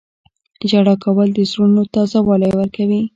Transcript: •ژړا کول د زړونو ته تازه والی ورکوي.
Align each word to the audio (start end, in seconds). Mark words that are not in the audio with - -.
•ژړا 0.69 0.95
کول 1.03 1.29
د 1.33 1.39
زړونو 1.51 1.81
ته 1.85 1.89
تازه 1.93 2.19
والی 2.27 2.51
ورکوي. 2.55 3.01